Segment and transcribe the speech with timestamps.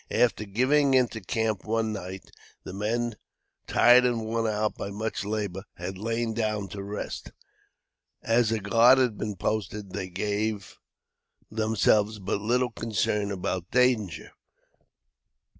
[0.09, 2.31] After going into camp one night,
[2.63, 3.17] the men,
[3.67, 7.29] tired and worn out by much labor, had lain down to rest.
[8.23, 10.79] As a guard had been posted, they gave
[11.51, 14.31] themselves but little concern about danger.